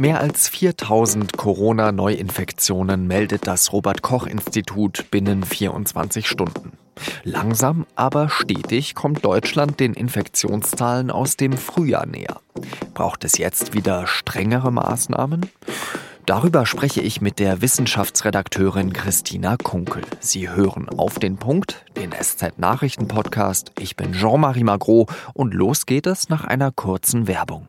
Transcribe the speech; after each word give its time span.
Mehr 0.00 0.18
als 0.18 0.48
4000 0.48 1.36
Corona-Neuinfektionen 1.36 3.06
meldet 3.06 3.46
das 3.46 3.70
Robert-Koch-Institut 3.70 5.10
binnen 5.10 5.44
24 5.44 6.26
Stunden. 6.26 6.72
Langsam, 7.22 7.84
aber 7.96 8.30
stetig 8.30 8.94
kommt 8.94 9.26
Deutschland 9.26 9.78
den 9.78 9.92
Infektionszahlen 9.92 11.10
aus 11.10 11.36
dem 11.36 11.52
Frühjahr 11.52 12.06
näher. 12.06 12.40
Braucht 12.94 13.24
es 13.24 13.36
jetzt 13.36 13.74
wieder 13.74 14.06
strengere 14.06 14.72
Maßnahmen? 14.72 15.50
Darüber 16.24 16.64
spreche 16.64 17.02
ich 17.02 17.20
mit 17.20 17.38
der 17.38 17.60
Wissenschaftsredakteurin 17.60 18.94
Christina 18.94 19.58
Kunkel. 19.58 20.00
Sie 20.18 20.48
hören 20.48 20.88
auf 20.88 21.18
den 21.18 21.36
Punkt, 21.36 21.84
den 21.98 22.12
SZ-Nachrichten-Podcast. 22.12 23.72
Ich 23.78 23.96
bin 23.96 24.14
Jean-Marie 24.14 24.64
Magro 24.64 25.08
und 25.34 25.52
los 25.52 25.84
geht 25.84 26.06
es 26.06 26.30
nach 26.30 26.44
einer 26.44 26.72
kurzen 26.72 27.28
Werbung. 27.28 27.68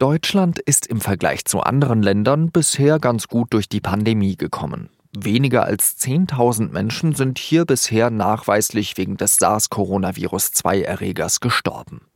Deutschland 0.00 0.58
ist 0.58 0.86
im 0.86 1.00
Vergleich 1.02 1.44
zu 1.44 1.60
anderen 1.60 2.02
Ländern 2.02 2.50
bisher 2.50 2.98
ganz 2.98 3.28
gut 3.28 3.52
durch 3.52 3.68
die 3.68 3.82
Pandemie 3.82 4.34
gekommen. 4.34 4.88
Weniger 5.14 5.64
als 5.64 6.00
10.000 6.00 6.70
Menschen 6.70 7.14
sind 7.14 7.38
hier 7.38 7.66
bisher 7.66 8.08
nachweislich 8.08 8.96
wegen 8.96 9.18
des 9.18 9.36
SARS-Coronavirus-2-Erregers 9.36 11.40
gestorben. 11.40 12.06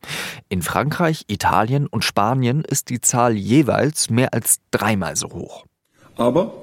In 0.49 0.63
Frankreich, 0.63 1.25
Italien 1.27 1.87
und 1.87 2.05
Spanien 2.05 2.65
ist 2.65 2.89
die 2.89 3.03
Zahl 3.03 3.37
jeweils 3.37 4.09
mehr 4.09 4.33
als 4.33 4.61
dreimal 4.71 5.17
so 5.17 5.29
hoch. 5.35 5.67
Aber 6.17 6.55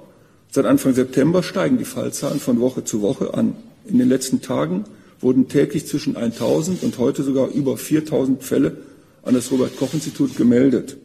seit 0.49 0.65
Anfang 0.65 0.95
September 0.95 1.43
steigen 1.43 1.77
die 1.77 1.85
Fallzahlen 1.85 2.39
von 2.39 2.59
Woche 2.59 2.83
zu 2.83 3.03
Woche 3.03 3.35
an. 3.35 3.55
In 3.85 3.99
den 3.99 4.09
letzten 4.09 4.41
Tagen 4.41 4.85
wurden 5.19 5.49
täglich 5.49 5.85
zwischen 5.85 6.17
1.000 6.17 6.81
und 6.81 6.97
heute 6.97 7.21
sogar 7.21 7.49
über 7.49 7.73
4.000 7.73 8.41
Fälle 8.41 8.77
an 9.21 9.35
das 9.35 9.51
Robert 9.51 9.77
Koch 9.77 9.93
Institut 9.93 10.35
gemeldet. 10.35 10.97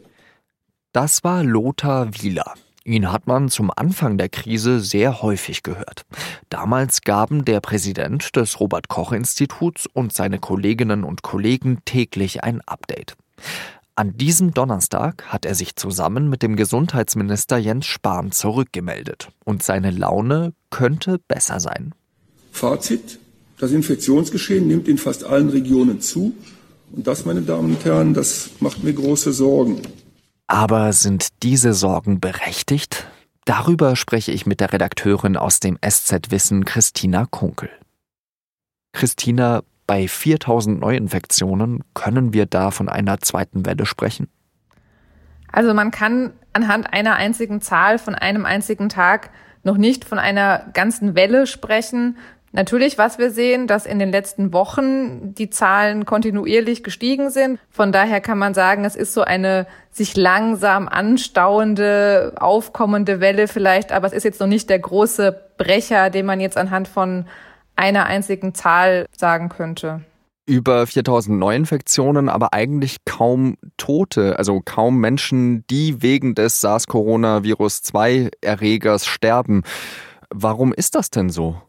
Das 0.93 1.23
war 1.23 1.43
Lothar 1.43 2.09
Wieler. 2.21 2.53
Ihn 2.83 3.11
hat 3.11 3.27
man 3.27 3.49
zum 3.49 3.69
Anfang 3.75 4.17
der 4.17 4.29
Krise 4.29 4.79
sehr 4.79 5.21
häufig 5.21 5.61
gehört. 5.61 6.03
Damals 6.49 7.01
gaben 7.01 7.43
der 7.43 7.59
Präsident 7.59 8.35
des 8.37 8.61
Robert 8.61 8.87
Koch 8.87 9.11
Instituts 9.11 9.87
und 9.91 10.13
seine 10.13 10.39
Kolleginnen 10.39 11.03
und 11.03 11.21
Kollegen 11.21 11.79
täglich 11.83 12.45
ein 12.45 12.61
Update. 12.61 13.17
An 13.95 14.15
diesem 14.15 14.53
Donnerstag 14.53 15.25
hat 15.25 15.45
er 15.45 15.55
sich 15.55 15.75
zusammen 15.75 16.29
mit 16.29 16.43
dem 16.43 16.55
Gesundheitsminister 16.55 17.57
Jens 17.57 17.87
Spahn 17.87 18.31
zurückgemeldet 18.31 19.29
und 19.43 19.63
seine 19.63 19.91
Laune 19.91 20.53
könnte 20.69 21.19
besser 21.27 21.59
sein. 21.59 21.93
Fazit, 22.51 23.19
das 23.59 23.71
Infektionsgeschehen 23.71 24.67
nimmt 24.67 24.87
in 24.87 24.97
fast 24.97 25.25
allen 25.25 25.49
Regionen 25.49 25.99
zu 25.99 26.35
und 26.93 27.05
das, 27.05 27.25
meine 27.25 27.41
Damen 27.41 27.75
und 27.75 27.83
Herren, 27.83 28.13
das 28.13 28.51
macht 28.61 28.83
mir 28.83 28.93
große 28.93 29.33
Sorgen. 29.33 29.81
Aber 30.47 30.93
sind 30.93 31.43
diese 31.43 31.73
Sorgen 31.73 32.19
berechtigt? 32.21 33.07
Darüber 33.43 33.95
spreche 33.95 34.31
ich 34.31 34.45
mit 34.45 34.61
der 34.61 34.73
Redakteurin 34.73 35.37
aus 35.37 35.59
dem 35.59 35.77
SZ 35.85 36.31
Wissen, 36.31 36.65
Christina 36.65 37.25
Kunkel. 37.29 37.69
Christina, 38.93 39.61
bei 39.85 40.07
4000 40.07 40.79
Neuinfektionen 40.79 41.83
können 41.93 42.33
wir 42.33 42.45
da 42.45 42.71
von 42.71 42.89
einer 42.89 43.19
zweiten 43.19 43.65
Welle 43.65 43.85
sprechen? 43.85 44.29
Also 45.51 45.73
man 45.73 45.91
kann 45.91 46.33
anhand 46.53 46.93
einer 46.93 47.15
einzigen 47.15 47.61
Zahl 47.61 47.99
von 47.99 48.15
einem 48.15 48.45
einzigen 48.45 48.89
Tag 48.89 49.29
noch 49.63 49.77
nicht 49.77 50.05
von 50.05 50.19
einer 50.19 50.65
ganzen 50.73 51.15
Welle 51.15 51.47
sprechen. 51.47 52.17
Natürlich, 52.53 52.97
was 52.97 53.19
wir 53.19 53.29
sehen, 53.29 53.67
dass 53.67 53.85
in 53.85 53.99
den 53.99 54.09
letzten 54.09 54.53
Wochen 54.53 55.35
die 55.35 55.49
Zahlen 55.49 56.05
kontinuierlich 56.05 56.81
gestiegen 56.83 57.29
sind. 57.29 57.59
Von 57.69 57.91
daher 57.91 58.21
kann 58.21 58.37
man 58.37 58.53
sagen, 58.53 58.85
es 58.85 58.95
ist 58.95 59.13
so 59.13 59.19
eine 59.21 59.67
sich 59.91 60.15
langsam 60.15 60.87
anstauende, 60.87 62.35
aufkommende 62.39 63.19
Welle 63.19 63.49
vielleicht, 63.49 63.91
aber 63.91 64.07
es 64.07 64.13
ist 64.13 64.23
jetzt 64.23 64.39
noch 64.39 64.47
nicht 64.47 64.69
der 64.69 64.79
große 64.79 65.37
Brecher, 65.57 66.09
den 66.09 66.25
man 66.25 66.39
jetzt 66.39 66.55
anhand 66.57 66.87
von 66.87 67.25
einer 67.75 68.05
einzigen 68.05 68.55
Zahl 68.55 69.07
sagen 69.15 69.49
könnte. 69.49 69.99
Über 70.45 70.87
4000 70.87 71.37
Neuinfektionen, 71.37 72.29
aber 72.29 72.53
eigentlich 72.53 73.03
kaum 73.03 73.57
Tote, 73.75 74.39
also 74.39 74.61
kaum 74.63 75.01
Menschen, 75.01 75.65
die 75.69 76.01
wegen 76.01 76.35
des 76.35 76.61
SARS-Coronavirus-2-Erregers 76.61 79.05
sterben. 79.05 79.63
Warum 80.29 80.73
ist 80.73 80.95
das 80.95 81.09
denn 81.09 81.29
so? 81.29 81.61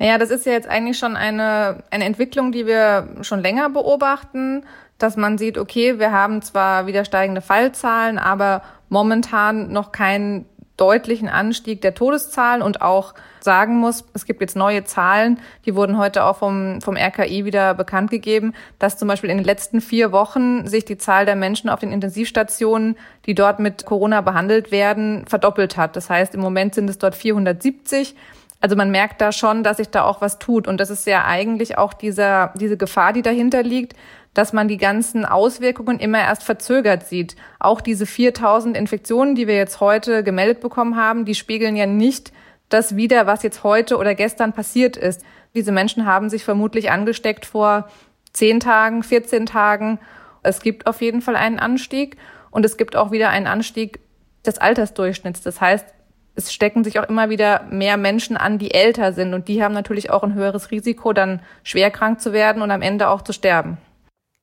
Naja, 0.00 0.16
das 0.16 0.30
ist 0.30 0.46
ja 0.46 0.52
jetzt 0.52 0.66
eigentlich 0.66 0.98
schon 0.98 1.14
eine, 1.14 1.84
eine 1.90 2.04
Entwicklung, 2.06 2.52
die 2.52 2.66
wir 2.66 3.06
schon 3.20 3.40
länger 3.40 3.68
beobachten, 3.68 4.64
dass 4.96 5.18
man 5.18 5.36
sieht, 5.36 5.58
okay, 5.58 5.98
wir 5.98 6.10
haben 6.10 6.40
zwar 6.40 6.86
wieder 6.86 7.04
steigende 7.04 7.42
Fallzahlen, 7.42 8.18
aber 8.18 8.62
momentan 8.88 9.70
noch 9.72 9.92
keinen 9.92 10.46
deutlichen 10.78 11.28
Anstieg 11.28 11.82
der 11.82 11.94
Todeszahlen 11.94 12.62
und 12.62 12.80
auch 12.80 13.12
sagen 13.40 13.76
muss, 13.76 14.06
es 14.14 14.24
gibt 14.24 14.40
jetzt 14.40 14.56
neue 14.56 14.84
Zahlen, 14.84 15.38
die 15.66 15.74
wurden 15.74 15.98
heute 15.98 16.24
auch 16.24 16.36
vom, 16.36 16.80
vom 16.80 16.96
RKI 16.96 17.44
wieder 17.44 17.74
bekannt 17.74 18.10
gegeben, 18.10 18.54
dass 18.78 18.96
zum 18.96 19.06
Beispiel 19.06 19.28
in 19.28 19.36
den 19.36 19.44
letzten 19.44 19.82
vier 19.82 20.12
Wochen 20.12 20.66
sich 20.66 20.86
die 20.86 20.96
Zahl 20.96 21.26
der 21.26 21.36
Menschen 21.36 21.68
auf 21.68 21.80
den 21.80 21.92
Intensivstationen, 21.92 22.96
die 23.26 23.34
dort 23.34 23.60
mit 23.60 23.84
Corona 23.84 24.22
behandelt 24.22 24.72
werden, 24.72 25.26
verdoppelt 25.26 25.76
hat. 25.76 25.94
Das 25.94 26.08
heißt, 26.08 26.34
im 26.34 26.40
Moment 26.40 26.74
sind 26.74 26.88
es 26.88 26.96
dort 26.96 27.14
470. 27.14 28.16
Also 28.60 28.76
man 28.76 28.90
merkt 28.90 29.20
da 29.20 29.32
schon, 29.32 29.64
dass 29.64 29.78
sich 29.78 29.88
da 29.88 30.04
auch 30.04 30.20
was 30.20 30.38
tut. 30.38 30.68
Und 30.68 30.78
das 30.80 30.90
ist 30.90 31.06
ja 31.06 31.24
eigentlich 31.24 31.78
auch 31.78 31.94
dieser, 31.94 32.52
diese 32.56 32.76
Gefahr, 32.76 33.12
die 33.12 33.22
dahinter 33.22 33.62
liegt, 33.62 33.94
dass 34.34 34.52
man 34.52 34.68
die 34.68 34.76
ganzen 34.76 35.24
Auswirkungen 35.24 35.98
immer 35.98 36.20
erst 36.20 36.44
verzögert 36.44 37.06
sieht. 37.06 37.36
Auch 37.58 37.80
diese 37.80 38.06
4000 38.06 38.76
Infektionen, 38.76 39.34
die 39.34 39.46
wir 39.46 39.56
jetzt 39.56 39.80
heute 39.80 40.22
gemeldet 40.22 40.60
bekommen 40.60 40.96
haben, 40.96 41.24
die 41.24 41.34
spiegeln 41.34 41.74
ja 41.74 41.86
nicht 41.86 42.32
das 42.68 42.96
wider, 42.96 43.26
was 43.26 43.42
jetzt 43.42 43.64
heute 43.64 43.96
oder 43.96 44.14
gestern 44.14 44.52
passiert 44.52 44.96
ist. 44.96 45.22
Diese 45.54 45.72
Menschen 45.72 46.06
haben 46.06 46.28
sich 46.28 46.44
vermutlich 46.44 46.90
angesteckt 46.90 47.44
vor 47.44 47.88
10 48.34 48.60
Tagen, 48.60 49.02
14 49.02 49.46
Tagen. 49.46 49.98
Es 50.42 50.60
gibt 50.60 50.86
auf 50.86 51.00
jeden 51.00 51.22
Fall 51.22 51.34
einen 51.34 51.58
Anstieg 51.58 52.16
und 52.50 52.64
es 52.64 52.76
gibt 52.76 52.94
auch 52.94 53.10
wieder 53.10 53.30
einen 53.30 53.48
Anstieg 53.48 53.98
des 54.46 54.58
Altersdurchschnitts. 54.58 55.42
Das 55.42 55.60
heißt, 55.60 55.86
es 56.34 56.52
stecken 56.52 56.84
sich 56.84 56.98
auch 56.98 57.08
immer 57.08 57.30
wieder 57.30 57.64
mehr 57.70 57.96
Menschen 57.96 58.36
an, 58.36 58.58
die 58.58 58.72
älter 58.72 59.12
sind. 59.12 59.34
Und 59.34 59.48
die 59.48 59.62
haben 59.62 59.74
natürlich 59.74 60.10
auch 60.10 60.22
ein 60.22 60.34
höheres 60.34 60.70
Risiko, 60.70 61.12
dann 61.12 61.40
schwer 61.62 61.90
krank 61.90 62.20
zu 62.20 62.32
werden 62.32 62.62
und 62.62 62.70
am 62.70 62.82
Ende 62.82 63.08
auch 63.08 63.22
zu 63.22 63.32
sterben. 63.32 63.78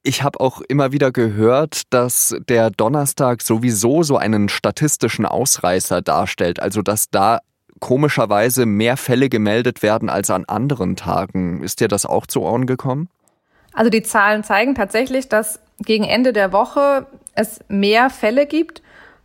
Ich 0.04 0.24
habe 0.24 0.40
auch 0.40 0.62
immer 0.62 0.92
wieder 0.92 1.12
gehört, 1.12 1.82
dass 1.90 2.36
der 2.48 2.70
Donnerstag 2.70 3.42
sowieso 3.42 4.04
so 4.04 4.18
einen 4.18 4.48
statistischen 4.48 5.26
Ausreißer 5.26 6.02
darstellt. 6.02 6.62
Also 6.62 6.82
dass 6.82 7.10
da 7.10 7.40
komischerweise 7.80 8.66
mehr 8.66 8.98
Fälle 8.98 9.30
gemeldet 9.30 9.84
werden 9.84 10.10
als 10.10 10.30
an 10.30 10.46
anderen 10.46 10.96
Tagen. 10.96 11.62
Ist 11.62 11.80
dir 11.80 11.88
das 11.88 12.06
auch 12.06 12.26
zu 12.26 12.42
Ohren 12.42 12.66
gekommen? 12.66 13.10
Also 13.74 13.90
die 13.90 14.02
Zahlen 14.02 14.44
zeigen 14.44 14.76
tatsächlich, 14.76 15.30
dass 15.30 15.60
gegen 15.80 16.04
Ende 16.04 16.34
der 16.34 16.52
Woche 16.52 17.06
es 17.36 17.60
mehr 17.68 18.10
Fälle 18.10 18.48
gibt 18.48 18.82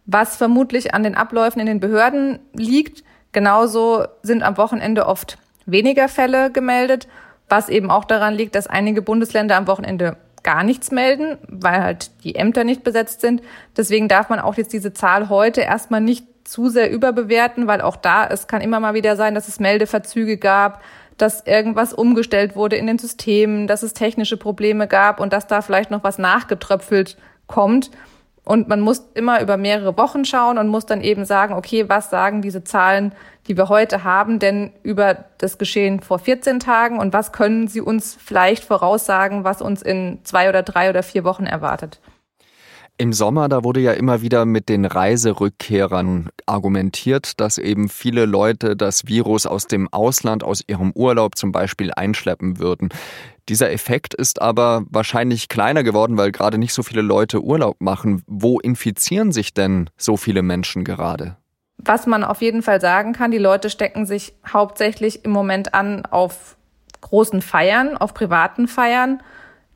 was 0.07 0.37
vermutlich 0.37 0.95
an 0.95 1.03
den 1.03 1.15
Abläufen 1.15 1.61
in 1.61 1.67
den 1.67 1.81
Behörden 1.81 2.39
liegt. 2.53 3.05
Genauso 3.33 4.05
sind 4.23 4.43
am 4.43 4.57
Wochenende 4.57 5.07
oft 5.07 5.39
weniger 5.67 6.09
Fälle 6.09 6.51
gemeldet, 6.51 7.09
was 7.49 7.69
eben 7.69 7.91
auch 7.91 8.05
daran 8.05 8.35
liegt, 8.35 8.55
dass 8.55 8.67
einige 8.67 9.03
Bundesländer 9.03 9.57
am 9.57 9.67
Wochenende 9.67 10.17
gar 10.43 10.65
nichts 10.65 10.91
melden, 10.91 11.39
weil 11.47 11.83
halt 11.83 12.11
die 12.25 12.35
Ämter 12.35 12.65
nicht 12.65 12.83
besetzt 12.83 13.21
sind. 13.21 13.43
Deswegen 13.77 14.09
darf 14.09 14.29
man 14.29 14.41
auch 14.41 14.57
jetzt 14.57 14.73
diese 14.73 14.93
Zahl 14.93 15.29
heute 15.29 15.61
erstmal 15.61 16.01
nicht 16.01 16.27
zu 16.45 16.69
sehr 16.69 16.91
überbewerten, 16.91 17.69
weil 17.69 17.81
auch 17.81 17.97
da, 17.97 18.27
es 18.27 18.49
kann 18.49 18.61
immer 18.61 18.81
mal 18.81 18.95
wieder 18.95 19.17
sein, 19.17 19.35
dass 19.35 19.49
es 19.49 19.61
Meldeverzüge 19.61 20.37
gab, 20.37 20.83
dass 21.17 21.47
irgendwas 21.47 21.93
umgestellt 21.93 22.57
wurde 22.57 22.77
in 22.77 22.87
den 22.87 22.99
Systemen, 22.99 23.67
dass 23.69 23.83
es 23.83 23.95
technische 23.95 24.37
Probleme 24.37 24.89
gab 24.89 25.21
und 25.21 25.33
dass 25.33 25.47
da 25.47 25.63
vielleicht 25.63 25.91
noch 25.91 26.03
was 26.03 26.19
nachgetröpfelt 26.19 27.17
kommt. 27.47 27.91
Und 28.45 28.69
man 28.69 28.81
muss 28.81 29.03
immer 29.15 29.41
über 29.41 29.57
mehrere 29.57 29.97
Wochen 29.97 30.25
schauen 30.25 30.59
und 30.59 30.69
muss 30.69 30.85
dann 30.85 31.01
eben 31.01 31.25
sagen, 31.25 31.55
okay, 31.55 31.89
was 31.89 32.11
sagen 32.11 32.43
diese 32.43 32.65
Zahlen, 32.65 33.13
die 33.47 33.57
wir 33.57 33.69
heute 33.69 34.03
haben, 34.05 34.39
denn 34.39 34.73
über 34.83 35.25
das 35.39 35.59
Geschehen 35.59 36.01
vor 36.01 36.19
14 36.19 36.59
Tagen 36.59 36.99
und 36.99 37.13
was 37.13 37.33
können 37.33 37.69
sie 37.69 37.81
uns 37.81 38.17
vielleicht 38.21 38.65
voraussagen, 38.65 39.45
was 39.45 39.63
uns 39.63 39.83
in 39.83 40.19
zwei 40.25 40.49
oder 40.49 40.63
drei 40.63 40.91
oder 40.91 41.03
vier 41.03 41.25
Wochen 41.25 41.47
erwartet? 41.47 42.01
Im 42.99 43.13
Sommer, 43.13 43.49
da 43.49 43.65
wurde 43.65 43.81
ja 43.81 43.93
immer 43.93 44.23
wieder 44.23 44.45
mit 44.45 44.69
den 44.69 44.85
Reiserückkehrern 44.85 46.29
argumentiert, 46.47 47.41
dass 47.41 47.59
eben 47.59 47.89
viele 47.89 48.27
Leute 48.27 48.77
das 48.77 49.07
Virus 49.07 49.47
aus 49.47 49.67
dem 49.67 49.89
Ausland, 49.93 50.45
aus 50.45 50.63
ihrem 50.67 50.93
Urlaub 50.93 51.37
zum 51.37 51.53
Beispiel 51.53 51.91
einschleppen 51.93 52.59
würden. 52.59 52.91
Dieser 53.49 53.73
Effekt 53.73 54.15
ist 54.15 54.41
aber 54.41 54.85
wahrscheinlich 54.89 55.49
kleiner 55.49 55.83
geworden, 55.83 56.17
weil 56.17 56.31
gerade 56.31 56.59
nicht 56.59 56.73
so 56.73 56.83
viele 56.83 57.03
Leute 57.03 57.43
Urlaub 57.43 57.81
machen. 57.81 58.23
Wo 58.27 58.61
infizieren 58.61 59.33
sich 59.33 59.53
denn 59.53 59.91
so 59.97 60.17
viele 60.17 60.43
Menschen 60.43 60.85
gerade? 60.85 61.37
Was 61.79 62.07
man 62.07 62.23
auf 62.23 62.41
jeden 62.41 62.63
Fall 62.63 62.81
sagen 62.81 63.13
kann, 63.13 63.33
die 63.33 63.39
Leute 63.39 63.69
stecken 63.69 64.07
sich 64.07 64.35
hauptsächlich 64.51 65.25
im 65.25 65.33
Moment 65.33 65.75
an 65.75 66.07
auf 66.07 66.57
großen 67.01 67.43
Feiern, 67.43 67.97
auf 67.97 68.15
privaten 68.15 68.69
Feiern 68.69 69.21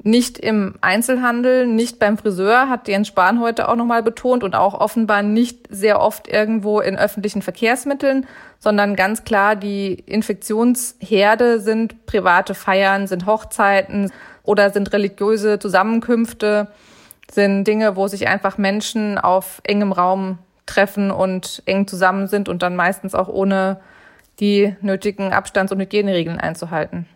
nicht 0.06 0.38
im 0.38 0.76
Einzelhandel, 0.82 1.66
nicht 1.66 1.98
beim 1.98 2.16
Friseur, 2.16 2.68
hat 2.68 2.86
Jens 2.86 3.08
Spahn 3.08 3.40
heute 3.40 3.68
auch 3.68 3.74
nochmal 3.74 4.04
betont 4.04 4.44
und 4.44 4.54
auch 4.54 4.74
offenbar 4.74 5.22
nicht 5.22 5.66
sehr 5.68 6.00
oft 6.00 6.28
irgendwo 6.28 6.78
in 6.78 6.96
öffentlichen 6.96 7.42
Verkehrsmitteln, 7.42 8.24
sondern 8.60 8.94
ganz 8.94 9.24
klar 9.24 9.56
die 9.56 9.94
Infektionsherde 9.94 11.58
sind 11.58 12.06
private 12.06 12.54
Feiern, 12.54 13.08
sind 13.08 13.26
Hochzeiten 13.26 14.12
oder 14.44 14.70
sind 14.70 14.92
religiöse 14.92 15.58
Zusammenkünfte, 15.58 16.68
sind 17.28 17.64
Dinge, 17.64 17.96
wo 17.96 18.06
sich 18.06 18.28
einfach 18.28 18.58
Menschen 18.58 19.18
auf 19.18 19.60
engem 19.64 19.90
Raum 19.90 20.38
treffen 20.66 21.10
und 21.10 21.64
eng 21.66 21.88
zusammen 21.88 22.28
sind 22.28 22.48
und 22.48 22.62
dann 22.62 22.76
meistens 22.76 23.16
auch 23.16 23.28
ohne 23.28 23.80
die 24.38 24.76
nötigen 24.82 25.32
Abstands- 25.32 25.72
und 25.72 25.80
Hygieneregeln 25.80 26.38
einzuhalten 26.38 27.06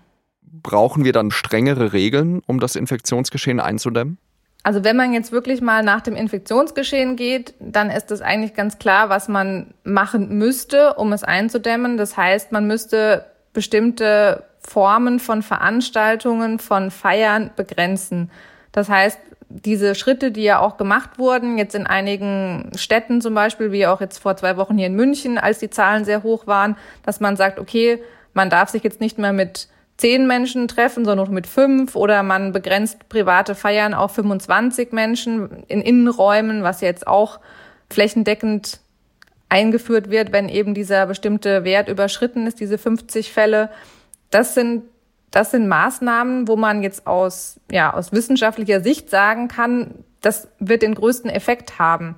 brauchen 0.50 1.04
wir 1.04 1.12
dann 1.12 1.30
strengere 1.30 1.92
Regeln, 1.92 2.42
um 2.46 2.60
das 2.60 2.76
Infektionsgeschehen 2.76 3.60
einzudämmen? 3.60 4.18
Also 4.62 4.84
wenn 4.84 4.96
man 4.96 5.14
jetzt 5.14 5.32
wirklich 5.32 5.62
mal 5.62 5.82
nach 5.82 6.02
dem 6.02 6.16
Infektionsgeschehen 6.16 7.16
geht, 7.16 7.54
dann 7.60 7.88
ist 7.88 8.10
es 8.10 8.20
eigentlich 8.20 8.54
ganz 8.54 8.78
klar, 8.78 9.08
was 9.08 9.28
man 9.28 9.72
machen 9.84 10.36
müsste, 10.36 10.94
um 10.94 11.12
es 11.12 11.24
einzudämmen. 11.24 11.96
Das 11.96 12.16
heißt, 12.16 12.52
man 12.52 12.66
müsste 12.66 13.24
bestimmte 13.54 14.44
Formen 14.58 15.18
von 15.18 15.42
Veranstaltungen, 15.42 16.58
von 16.58 16.90
Feiern 16.90 17.50
begrenzen. 17.56 18.30
Das 18.72 18.90
heißt, 18.90 19.18
diese 19.48 19.94
Schritte, 19.94 20.30
die 20.30 20.42
ja 20.42 20.60
auch 20.60 20.76
gemacht 20.76 21.18
wurden, 21.18 21.58
jetzt 21.58 21.74
in 21.74 21.86
einigen 21.86 22.70
Städten 22.76 23.20
zum 23.20 23.34
Beispiel, 23.34 23.72
wie 23.72 23.86
auch 23.86 24.00
jetzt 24.00 24.18
vor 24.18 24.36
zwei 24.36 24.56
Wochen 24.58 24.76
hier 24.76 24.86
in 24.86 24.94
München, 24.94 25.38
als 25.38 25.58
die 25.58 25.70
Zahlen 25.70 26.04
sehr 26.04 26.22
hoch 26.22 26.46
waren, 26.46 26.76
dass 27.04 27.18
man 27.18 27.36
sagt, 27.36 27.58
okay, 27.58 28.00
man 28.34 28.50
darf 28.50 28.68
sich 28.68 28.84
jetzt 28.84 29.00
nicht 29.00 29.18
mehr 29.18 29.32
mit 29.32 29.68
zehn 30.00 30.26
Menschen 30.26 30.66
treffen, 30.66 31.04
sondern 31.04 31.26
nur 31.26 31.34
mit 31.34 31.46
fünf 31.46 31.94
oder 31.94 32.22
man 32.22 32.52
begrenzt 32.52 33.08
private 33.08 33.54
Feiern 33.54 33.94
auf 33.94 34.14
25 34.14 34.92
Menschen 34.92 35.64
in 35.68 35.82
Innenräumen, 35.82 36.62
was 36.62 36.80
jetzt 36.80 37.06
auch 37.06 37.40
flächendeckend 37.90 38.80
eingeführt 39.48 40.10
wird, 40.10 40.32
wenn 40.32 40.48
eben 40.48 40.74
dieser 40.74 41.06
bestimmte 41.06 41.64
Wert 41.64 41.88
überschritten 41.88 42.46
ist, 42.46 42.60
diese 42.60 42.78
50 42.78 43.32
Fälle. 43.32 43.70
Das 44.30 44.54
sind 44.54 44.84
das 45.30 45.52
sind 45.52 45.68
Maßnahmen, 45.68 46.48
wo 46.48 46.56
man 46.56 46.82
jetzt 46.82 47.06
aus, 47.06 47.60
ja, 47.70 47.94
aus 47.94 48.12
wissenschaftlicher 48.12 48.80
Sicht 48.80 49.10
sagen 49.10 49.46
kann, 49.48 50.04
das 50.20 50.48
wird 50.58 50.82
den 50.82 50.94
größten 50.94 51.30
Effekt 51.30 51.78
haben. 51.78 52.16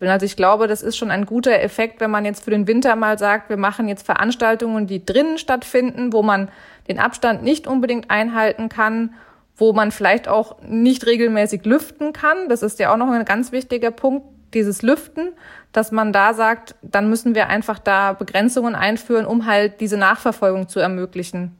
Also 0.00 0.26
ich 0.26 0.36
glaube, 0.36 0.68
das 0.68 0.82
ist 0.82 0.96
schon 0.96 1.10
ein 1.10 1.26
guter 1.26 1.60
Effekt, 1.60 2.00
wenn 2.00 2.10
man 2.10 2.24
jetzt 2.24 2.44
für 2.44 2.50
den 2.50 2.66
Winter 2.68 2.94
mal 2.94 3.18
sagt, 3.18 3.48
wir 3.48 3.56
machen 3.56 3.88
jetzt 3.88 4.06
Veranstaltungen, 4.06 4.86
die 4.86 5.04
drinnen 5.04 5.38
stattfinden, 5.38 6.12
wo 6.12 6.22
man 6.22 6.50
den 6.88 6.98
Abstand 6.98 7.42
nicht 7.42 7.66
unbedingt 7.66 8.10
einhalten 8.10 8.68
kann, 8.68 9.14
wo 9.56 9.72
man 9.72 9.90
vielleicht 9.90 10.28
auch 10.28 10.62
nicht 10.62 11.06
regelmäßig 11.06 11.64
lüften 11.64 12.12
kann. 12.12 12.48
Das 12.48 12.62
ist 12.62 12.78
ja 12.78 12.92
auch 12.92 12.96
noch 12.96 13.10
ein 13.10 13.24
ganz 13.24 13.52
wichtiger 13.52 13.90
Punkt, 13.90 14.26
dieses 14.54 14.82
Lüften, 14.82 15.32
dass 15.72 15.92
man 15.92 16.12
da 16.12 16.32
sagt, 16.32 16.74
dann 16.82 17.10
müssen 17.10 17.34
wir 17.34 17.48
einfach 17.48 17.78
da 17.78 18.14
Begrenzungen 18.14 18.74
einführen, 18.74 19.26
um 19.26 19.46
halt 19.46 19.80
diese 19.80 19.96
Nachverfolgung 19.96 20.68
zu 20.68 20.80
ermöglichen. 20.80 21.54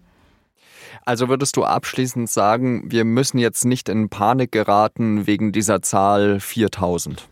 Also 1.04 1.28
würdest 1.28 1.56
du 1.56 1.64
abschließend 1.64 2.28
sagen, 2.28 2.90
wir 2.90 3.04
müssen 3.04 3.38
jetzt 3.38 3.64
nicht 3.64 3.88
in 3.88 4.08
Panik 4.08 4.52
geraten 4.52 5.26
wegen 5.26 5.52
dieser 5.52 5.82
Zahl 5.82 6.40
4000? 6.40 7.28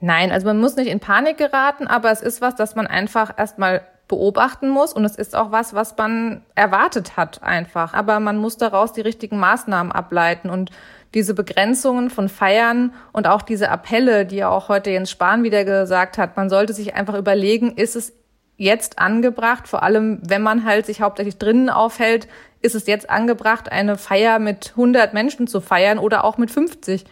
Nein, 0.00 0.32
also 0.32 0.46
man 0.46 0.58
muss 0.58 0.76
nicht 0.76 0.88
in 0.88 0.98
Panik 0.98 1.36
geraten, 1.36 1.86
aber 1.86 2.10
es 2.10 2.22
ist 2.22 2.40
was, 2.40 2.54
das 2.54 2.74
man 2.74 2.86
einfach 2.86 3.36
erstmal 3.38 3.82
beobachten 4.10 4.68
muss 4.68 4.92
und 4.92 5.04
es 5.04 5.14
ist 5.14 5.36
auch 5.36 5.52
was, 5.52 5.72
was 5.72 5.96
man 5.96 6.42
erwartet 6.56 7.16
hat 7.16 7.44
einfach. 7.44 7.94
Aber 7.94 8.18
man 8.18 8.38
muss 8.38 8.56
daraus 8.56 8.92
die 8.92 9.00
richtigen 9.00 9.38
Maßnahmen 9.38 9.92
ableiten 9.92 10.50
und 10.50 10.70
diese 11.14 11.32
Begrenzungen 11.32 12.10
von 12.10 12.28
Feiern 12.28 12.92
und 13.12 13.28
auch 13.28 13.42
diese 13.42 13.70
Appelle, 13.70 14.26
die 14.26 14.36
ja 14.36 14.48
auch 14.48 14.68
heute 14.68 14.90
Jens 14.90 15.10
Spahn 15.10 15.44
wieder 15.44 15.64
gesagt 15.64 16.18
hat, 16.18 16.36
man 16.36 16.50
sollte 16.50 16.72
sich 16.72 16.94
einfach 16.94 17.14
überlegen, 17.14 17.76
ist 17.76 17.94
es 17.94 18.12
jetzt 18.56 18.98
angebracht, 18.98 19.68
vor 19.68 19.84
allem 19.84 20.18
wenn 20.22 20.42
man 20.42 20.64
halt 20.64 20.86
sich 20.86 21.00
hauptsächlich 21.00 21.38
drinnen 21.38 21.70
aufhält, 21.70 22.26
ist 22.60 22.74
es 22.74 22.88
jetzt 22.88 23.08
angebracht, 23.08 23.70
eine 23.70 23.96
Feier 23.96 24.40
mit 24.40 24.70
100 24.70 25.14
Menschen 25.14 25.46
zu 25.46 25.60
feiern 25.60 25.98
oder 25.98 26.24
auch 26.24 26.36
mit 26.36 26.50
50? 26.50 27.04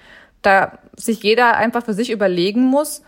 Da 0.42 0.78
sich 0.96 1.22
jeder 1.22 1.56
einfach 1.56 1.84
für 1.84 1.94
sich 1.94 2.10
überlegen 2.10 2.62
muss, 2.62 3.02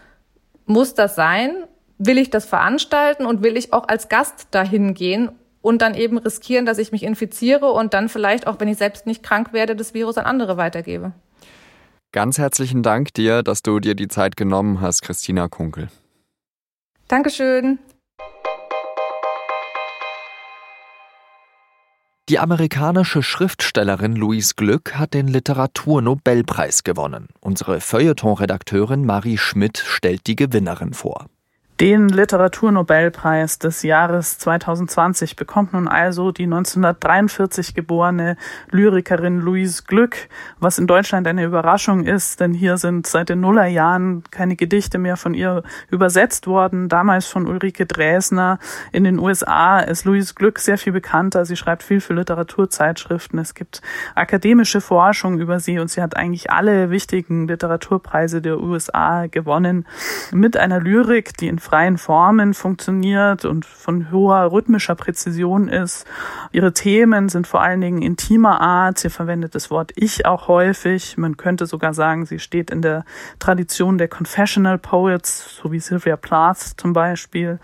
muss 0.65 0.95
das 0.95 1.17
sein? 1.17 1.65
Will 2.01 2.19
ich 2.19 2.31
das 2.31 2.47
veranstalten 2.47 3.27
und 3.27 3.43
will 3.43 3.57
ich 3.57 3.73
auch 3.73 3.87
als 3.87 4.09
Gast 4.09 4.49
dahin 4.51 4.95
gehen 4.95 5.31
und 5.61 5.83
dann 5.83 5.95
eben 5.95 6.19
riskieren, 6.19 6.65
dass 6.65 6.79
ich 6.79 6.93
mich 6.93 7.03
infiziere 7.03 7.71
und 7.71 7.95
dann 7.95 8.09
vielleicht 8.09 8.47
auch, 8.47 8.59
wenn 8.59 8.69
ich 8.69 8.79
selbst 8.79 9.07
nicht 9.07 9.23
krank 9.23 9.53
werde, 9.53 9.77
das 9.77 9.93
Virus 9.93 10.17
an 10.17 10.25
andere 10.25 10.57
weitergebe. 10.57 11.13
Ganz 12.13 12.39
herzlichen 12.39 12.83
Dank 12.83 13.15
dir, 13.15 13.43
dass 13.43 13.63
du 13.63 13.79
dir 13.79 13.95
die 13.95 14.09
Zeit 14.09 14.37
genommen 14.37 14.81
hast, 14.81 15.03
Christina 15.03 15.49
Kunkel. 15.49 15.89
Dankeschön. 17.07 17.79
Die 22.31 22.39
amerikanische 22.39 23.23
Schriftstellerin 23.23 24.17
Louise 24.17 24.55
Glück 24.57 24.95
hat 24.95 25.15
den 25.15 25.29
Literaturnobelpreis 25.29 26.85
gewonnen. 26.85 27.29
Unsere 27.41 27.81
Feuilleton-Redakteurin 27.81 29.05
Marie 29.05 29.37
Schmidt 29.37 29.79
stellt 29.79 30.27
die 30.27 30.37
Gewinnerin 30.37 30.95
vor. 30.95 31.27
Den 31.81 32.11
Literaturnobelpreis 32.11 33.59
des 33.59 33.83
Jahres 33.83 34.37
2020 34.37 35.35
bekommt 35.35 35.73
nun 35.73 35.89
also 35.89 36.31
die 36.31 36.43
1943 36.43 37.75
geborene 37.75 38.37
Lyrikerin 38.71 39.41
Louise 39.41 39.85
Glück, 39.87 40.29
was 40.59 40.79
in 40.79 40.87
Deutschland 40.87 41.27
eine 41.27 41.43
Überraschung 41.43 42.05
ist, 42.05 42.41
denn 42.41 42.53
hier 42.53 42.77
sind 42.77 43.07
seit 43.07 43.31
den 43.31 43.41
Nullerjahren 43.41 44.25
keine 44.31 44.57
Gedichte 44.57 44.99
mehr 44.99 45.17
von 45.17 45.33
ihr 45.33 45.63
übersetzt 45.91 46.47
worden, 46.47 46.91
damals 46.91 47.25
von 47.25 47.47
Ulrike 47.47 47.87
Dresner. 47.87 48.59
In 48.93 49.05
den 49.05 49.19
USA 49.19 49.79
ist 49.79 50.05
Louise 50.05 50.35
Glück 50.35 50.59
sehr 50.59 50.77
viel 50.77 50.93
bekannter, 50.93 51.47
sie 51.47 51.57
schreibt 51.57 51.83
viel 51.83 52.03
für 52.03 52.13
Literaturzeitschriften, 52.13 53.39
es 53.39 53.55
gibt 53.55 53.81
akademische 54.15 54.83
Forschung 54.83 55.41
über 55.41 55.61
sie 55.61 55.79
und 55.79 55.91
sie 55.91 56.03
hat 56.03 56.15
eigentlich 56.15 56.51
alle 56.51 56.91
wichtigen 56.91 57.49
Literaturpreise 57.49 58.43
der 58.43 58.61
USA 58.61 59.29
gewonnen. 59.29 59.87
Mit 60.31 60.59
einer 60.59 60.79
Lyrik, 60.79 61.39
die 61.39 61.49
in 61.49 61.59
freien 61.71 61.99
Formen 61.99 62.53
funktioniert 62.53 63.45
und 63.45 63.65
von 63.65 64.11
hoher 64.11 64.51
rhythmischer 64.51 64.97
Präzision 64.97 65.69
ist. 65.69 66.05
Ihre 66.51 66.73
Themen 66.73 67.29
sind 67.29 67.47
vor 67.47 67.63
allen 67.63 67.81
Dingen 67.81 68.03
intimer 68.03 68.61
Art. 68.61 68.99
Sie 68.99 69.09
verwendet 69.09 69.55
das 69.55 69.71
Wort 69.71 69.93
Ich 69.95 70.27
auch 70.27 70.49
häufig. 70.49 71.17
Man 71.17 71.37
könnte 71.37 71.67
sogar 71.67 71.95
sagen, 71.95 72.27
sie 72.27 72.41
steht 72.41 72.73
in 72.73 72.83
der 72.83 73.05
Tradition 73.39 73.99
der 73.99 74.09
Confessional 74.09 74.79
Poets, 74.79 75.61
so 75.63 75.71
wie 75.71 75.79
Sylvia 75.79 76.17
Plath 76.17 76.75
zum 76.77 76.93
Beispiel. 76.93 77.61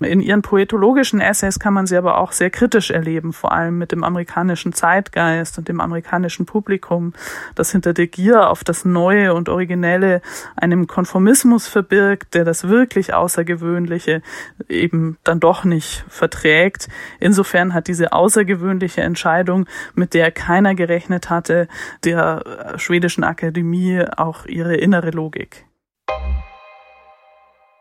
In 0.00 0.20
ihren 0.20 0.42
poetologischen 0.42 1.18
Essays 1.18 1.58
kann 1.58 1.72
man 1.72 1.86
sie 1.86 1.96
aber 1.96 2.18
auch 2.18 2.32
sehr 2.32 2.50
kritisch 2.50 2.90
erleben, 2.90 3.32
vor 3.32 3.52
allem 3.52 3.78
mit 3.78 3.92
dem 3.92 4.04
amerikanischen 4.04 4.74
Zeitgeist 4.74 5.56
und 5.56 5.68
dem 5.68 5.80
amerikanischen 5.80 6.44
Publikum, 6.44 7.14
das 7.54 7.72
hinter 7.72 7.94
der 7.94 8.08
Gier 8.08 8.50
auf 8.50 8.62
das 8.62 8.84
Neue 8.84 9.32
und 9.32 9.48
Originelle 9.48 10.20
einem 10.54 10.86
Konformismus 10.86 11.66
verbirgt, 11.66 12.34
der 12.34 12.44
das 12.44 12.68
wirklich 12.68 13.14
außer 13.14 13.37
Außergewöhnliche 13.38 14.22
eben 14.68 15.16
dann 15.22 15.38
doch 15.38 15.64
nicht 15.64 16.04
verträgt. 16.08 16.88
Insofern 17.20 17.72
hat 17.72 17.86
diese 17.86 18.12
außergewöhnliche 18.12 19.02
Entscheidung, 19.02 19.66
mit 19.94 20.12
der 20.12 20.32
keiner 20.32 20.74
gerechnet 20.74 21.30
hatte, 21.30 21.68
der 22.04 22.74
schwedischen 22.76 23.22
Akademie 23.22 24.02
auch 24.16 24.44
ihre 24.46 24.74
innere 24.74 25.10
Logik. 25.10 25.66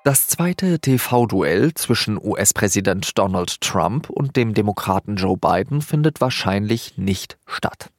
Das 0.07 0.27
zweite 0.27 0.79
TV-Duell 0.79 1.73
zwischen 1.73 2.17
US-Präsident 2.17 3.17
Donald 3.17 3.59
Trump 3.59 4.09
und 4.09 4.37
dem 4.37 4.53
Demokraten 4.53 5.17
Joe 5.17 5.35
Biden 5.35 5.81
findet 5.81 6.21
wahrscheinlich 6.21 6.97
nicht 6.97 7.37
statt. 7.45 7.89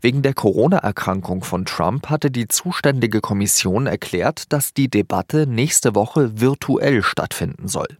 Wegen 0.00 0.22
der 0.22 0.32
Corona-Erkrankung 0.32 1.44
von 1.44 1.66
Trump 1.66 2.08
hatte 2.08 2.30
die 2.30 2.48
zuständige 2.48 3.20
Kommission 3.20 3.86
erklärt, 3.86 4.50
dass 4.50 4.72
die 4.72 4.88
Debatte 4.88 5.46
nächste 5.46 5.94
Woche 5.94 6.40
virtuell 6.40 7.02
stattfinden 7.02 7.68
soll. 7.68 7.98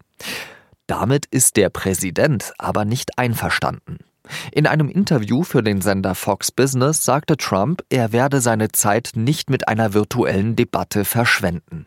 Damit 0.86 1.26
ist 1.26 1.58
der 1.58 1.68
Präsident 1.68 2.54
aber 2.56 2.86
nicht 2.86 3.18
einverstanden. 3.18 3.98
In 4.50 4.66
einem 4.66 4.88
Interview 4.88 5.42
für 5.42 5.62
den 5.62 5.82
Sender 5.82 6.14
Fox 6.14 6.52
Business 6.52 7.04
sagte 7.04 7.36
Trump, 7.36 7.82
er 7.90 8.12
werde 8.12 8.40
seine 8.40 8.72
Zeit 8.72 9.10
nicht 9.14 9.50
mit 9.50 9.68
einer 9.68 9.92
virtuellen 9.92 10.56
Debatte 10.56 11.04
verschwenden. 11.04 11.84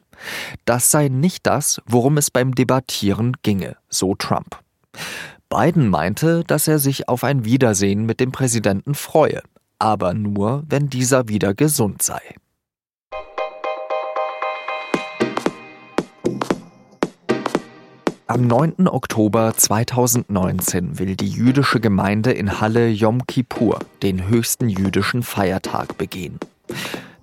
Das 0.65 0.91
sei 0.91 1.07
nicht 1.07 1.47
das, 1.47 1.81
worum 1.85 2.17
es 2.17 2.31
beim 2.31 2.55
Debattieren 2.55 3.37
ginge, 3.43 3.77
so 3.89 4.15
Trump. 4.15 4.59
Biden 5.49 5.89
meinte, 5.89 6.43
dass 6.45 6.67
er 6.67 6.79
sich 6.79 7.09
auf 7.09 7.23
ein 7.23 7.43
Wiedersehen 7.43 8.05
mit 8.05 8.19
dem 8.19 8.31
Präsidenten 8.31 8.95
freue, 8.95 9.41
aber 9.79 10.13
nur, 10.13 10.63
wenn 10.67 10.89
dieser 10.89 11.27
wieder 11.27 11.53
gesund 11.53 12.01
sei. 12.01 12.21
Am 18.31 18.47
9. 18.47 18.87
Oktober 18.87 19.53
2019 19.57 20.99
will 20.99 21.17
die 21.17 21.27
jüdische 21.27 21.81
Gemeinde 21.81 22.31
in 22.31 22.61
Halle 22.61 22.87
Yom 22.87 23.27
Kippur, 23.27 23.79
den 24.03 24.29
höchsten 24.29 24.69
jüdischen 24.69 25.21
Feiertag, 25.21 25.97
begehen. 25.97 26.39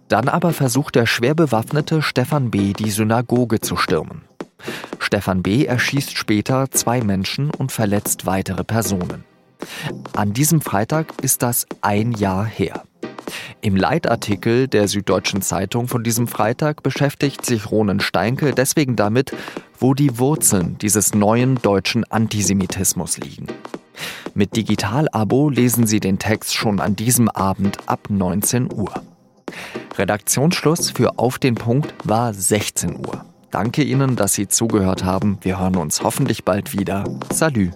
Dann 0.09 0.29
aber 0.29 0.53
versucht 0.53 0.95
der 0.95 1.07
schwer 1.07 1.35
bewaffnete 1.35 2.03
Stefan 2.03 2.50
B. 2.50 2.73
die 2.73 2.91
Synagoge 2.91 3.61
zu 3.61 3.77
stürmen. 3.77 4.23
Stefan 4.99 5.43
B. 5.43 5.67
erschießt 5.67 6.17
später 6.17 6.71
zwei 6.71 7.03
Menschen 7.03 7.50
und 7.50 7.73
verletzt 7.73 8.27
weitere 8.27 8.65
Personen. 8.65 9.25
An 10.15 10.33
diesem 10.33 10.61
Freitag 10.61 11.12
ist 11.23 11.43
das 11.43 11.67
ein 11.83 12.12
Jahr 12.12 12.45
her. 12.45 12.85
Im 13.61 13.77
Leitartikel 13.77 14.69
der 14.69 14.88
Süddeutschen 14.88 15.43
Zeitung 15.43 15.88
von 15.88 16.03
diesem 16.03 16.29
Freitag 16.29 16.83
beschäftigt 16.83 17.45
sich 17.45 17.71
Ronen 17.71 18.00
Steinke 18.00 18.53
deswegen 18.53 18.97
damit, 18.97 19.33
wo 19.79 19.95
die 19.95 20.19
Wurzeln 20.19 20.79
dieses 20.79 21.15
neuen 21.15 21.57
deutschen 21.57 22.05
Antisemitismus 22.05 23.19
liegen. 23.19 23.47
Mit 24.35 24.57
Digital-Abo 24.57 25.50
lesen 25.50 25.87
Sie 25.87 26.00
den 26.00 26.19
Text 26.19 26.55
schon 26.55 26.81
an 26.81 26.97
diesem 26.97 27.29
Abend 27.29 27.77
ab 27.87 28.09
19 28.09 28.73
Uhr. 28.73 28.95
Redaktionsschluss 29.99 30.90
für 30.90 31.19
Auf 31.19 31.38
den 31.38 31.57
Punkt 31.57 31.95
war 32.05 32.33
16 32.33 32.97
Uhr. 32.97 33.25
Danke 33.50 33.83
Ihnen, 33.83 34.17
dass 34.17 34.35
Sie 34.35 34.49
zugehört 34.49 35.05
haben. 35.05 35.38
Wir 35.40 35.59
hören 35.59 35.76
uns 35.76 36.02
hoffentlich 36.02 36.45
bald 36.45 36.78
wieder. 36.78 37.05
Salü. 37.33 37.71